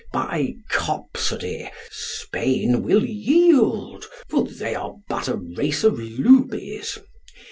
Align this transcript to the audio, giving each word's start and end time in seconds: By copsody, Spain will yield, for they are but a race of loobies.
By 0.11 0.55
copsody, 0.71 1.69
Spain 1.91 2.81
will 2.81 3.05
yield, 3.05 4.05
for 4.29 4.45
they 4.47 4.73
are 4.73 4.95
but 5.07 5.27
a 5.27 5.35
race 5.35 5.83
of 5.83 5.99
loobies. 5.99 6.97